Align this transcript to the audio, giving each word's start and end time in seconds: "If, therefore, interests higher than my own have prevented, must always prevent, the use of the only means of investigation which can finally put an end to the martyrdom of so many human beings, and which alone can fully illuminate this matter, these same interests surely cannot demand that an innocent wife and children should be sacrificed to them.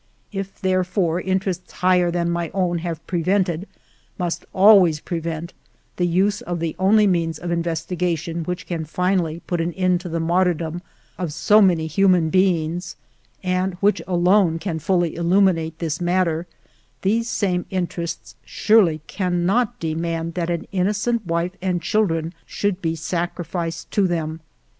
"If, 0.41 0.59
therefore, 0.59 1.21
interests 1.21 1.73
higher 1.73 2.09
than 2.09 2.31
my 2.31 2.49
own 2.55 2.79
have 2.79 3.05
prevented, 3.05 3.67
must 4.17 4.45
always 4.51 4.99
prevent, 4.99 5.53
the 5.97 6.07
use 6.07 6.41
of 6.41 6.59
the 6.59 6.75
only 6.79 7.05
means 7.05 7.37
of 7.37 7.51
investigation 7.51 8.43
which 8.43 8.65
can 8.65 8.83
finally 8.85 9.41
put 9.45 9.61
an 9.61 9.73
end 9.73 10.01
to 10.01 10.09
the 10.09 10.19
martyrdom 10.19 10.81
of 11.19 11.31
so 11.31 11.61
many 11.61 11.85
human 11.85 12.31
beings, 12.31 12.95
and 13.43 13.75
which 13.75 14.01
alone 14.07 14.57
can 14.57 14.79
fully 14.79 15.15
illuminate 15.15 15.77
this 15.77 16.01
matter, 16.01 16.47
these 17.03 17.29
same 17.29 17.67
interests 17.69 18.35
surely 18.43 19.01
cannot 19.05 19.79
demand 19.79 20.33
that 20.33 20.49
an 20.49 20.65
innocent 20.71 21.27
wife 21.27 21.51
and 21.61 21.83
children 21.83 22.33
should 22.47 22.81
be 22.81 22.95
sacrificed 22.95 23.91
to 23.91 24.07
them. 24.07 24.39